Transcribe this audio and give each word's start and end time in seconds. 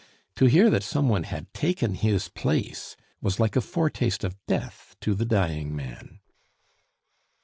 To 0.37 0.47
hear 0.47 0.71
that 0.71 0.81
someone 0.81 1.25
had 1.25 1.53
taken 1.53 1.93
his 1.93 2.27
place 2.27 2.95
was 3.21 3.39
like 3.39 3.55
a 3.55 3.61
foretaste 3.61 4.23
of 4.23 4.35
death 4.47 4.95
to 5.01 5.13
the 5.13 5.25
dying 5.25 5.75
man. 5.75 6.17